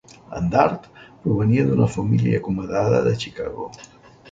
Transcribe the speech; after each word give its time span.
En 0.37 0.45
Dart 0.53 0.87
provenia 1.25 1.67
d'una 1.69 1.89
família 1.97 2.41
acomodada 2.41 3.05
de 3.11 3.15
Chicago. 3.27 3.71